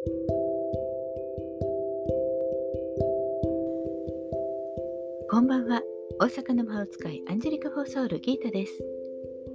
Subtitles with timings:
[0.00, 0.06] こ
[5.42, 5.82] んばんは。
[6.18, 8.82] 大阪の魔法使いアンジェリカ・フォーソウル・ギータです。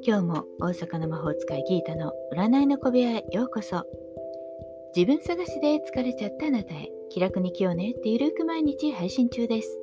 [0.03, 3.87] 今日も大阪の魔法使いギータの占いの小部屋へようこそ。
[4.95, 9.79] 自分探しで疲れちゃったあなたへ気楽に気をねってゆるく毎日配信中です。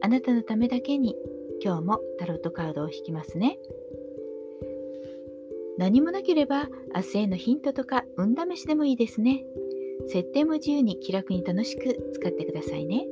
[0.00, 1.14] あなたのためだけに
[1.62, 3.56] 今日もタロットカードを引きますね。
[5.80, 9.42] 何もなければ明日へのヒントとか運試しでもいいですね。
[10.08, 13.06] 設定も自由に気楽に楽しく使ってくださいね。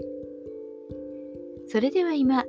[1.66, 2.44] それでは今、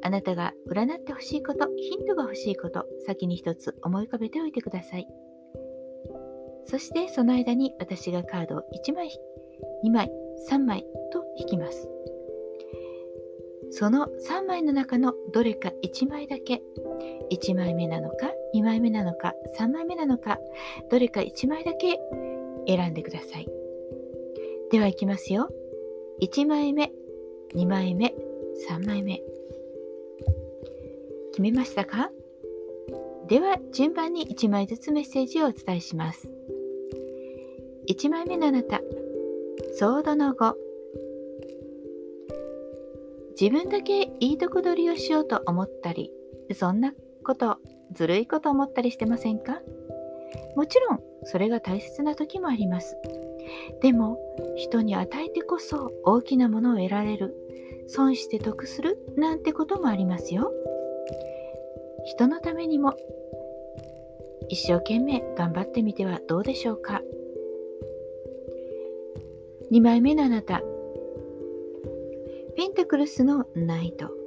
[0.00, 5.08] あなたが占ってほしいこと、ヒントが欲しいこと、先に一つ思い浮かべておいてください。
[6.66, 9.10] そしてその間に私がカードを1枚、
[9.84, 10.08] 2枚、
[10.48, 11.88] 3枚と引きます。
[13.72, 16.62] その3枚の中のどれか1枚だけ、
[17.32, 20.38] 1枚目なのか、2枚目なのか、3枚目なのか、
[20.90, 21.98] どれか1枚だけ
[22.66, 23.48] 選んでください。
[24.70, 25.48] ではいきますよ。
[26.22, 26.92] 1枚目、
[27.54, 28.14] 2枚目、
[28.68, 29.20] 3枚目
[31.32, 32.10] 決めましたか？
[33.28, 36.30] では順番に1枚ずつメッセージをお伝えします
[37.88, 38.80] 1枚目のあなた
[39.72, 40.54] ソードの5
[43.40, 46.12] 自分だけいいとこ取りをしようと思ったり
[46.52, 46.92] そんな
[47.24, 47.58] こと
[47.92, 49.60] ずるいこと思ったりしてませんか？
[50.56, 52.96] もちろんそれが大切な時もあります
[53.80, 54.18] でも
[54.56, 57.36] 人に与えてこそ大きなものを得られる
[57.86, 60.52] 損して得するなんてこともありますよ。
[62.06, 62.94] 人のためにも
[64.48, 67.02] 一生懸命頑張ってみてはどうでしょうか
[69.70, 70.62] ？2枚目のあなた。
[72.56, 74.23] ペンタクルスのナイト。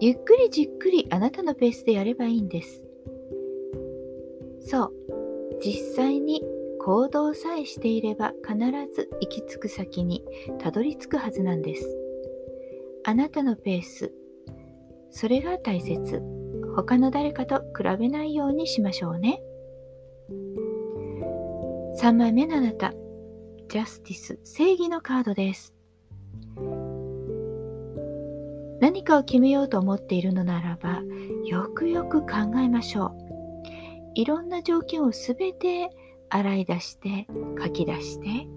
[0.00, 2.84] ゆっくりじっくりあなたのペースでやればいいんです。
[4.60, 4.92] そう、
[5.60, 6.42] 実際に
[6.80, 8.56] 行動さえしていれば必
[8.94, 10.24] ず行き着く先に
[10.60, 11.98] たどり着くはずなんです。
[13.04, 14.12] あなたのペース、
[15.10, 16.22] それが大切。
[16.76, 19.42] 他の誰かと比べないようにしましょうね。
[22.00, 22.92] 3枚目のあなた、
[23.68, 25.74] ジャスティス、正義のカードです。
[28.80, 31.02] 何かを決めようと思っているのならば、
[31.46, 33.28] よくよく考えましょう。
[34.14, 35.90] いろんな条件をすべて
[36.28, 37.26] 洗い出して
[37.62, 38.48] 書き出して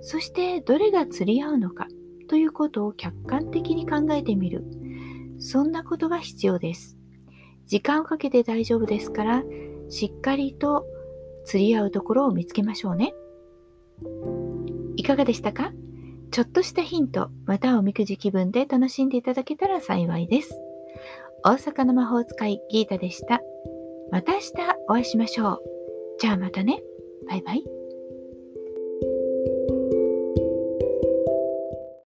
[0.00, 1.86] そしてどれが釣り合うのか
[2.28, 4.64] ということを客観的に考えてみる。
[5.38, 6.96] そんなことが必要です。
[7.66, 9.44] 時間をかけて大丈夫ですから
[9.88, 10.84] しっかりと
[11.44, 13.14] 釣り合うところを見つけましょうね。
[14.96, 15.72] いかがでしたか？
[16.30, 20.58] ちょっとしたヒントまたおみくじ気分で楽しんでいただけたら幸いです
[21.44, 23.40] 大阪の魔法使いギータでした
[24.10, 24.52] また明日
[24.88, 25.78] お会いしましょう
[26.18, 26.82] じゃあまたね。
[27.28, 27.87] バイバイ。